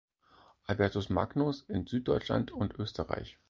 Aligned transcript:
Albertus 0.65 1.09
Magnus 1.09 1.61
in 1.67 1.85
Süddeutschland 1.85 2.49
und 2.51 2.73
Österreich. 2.79 3.37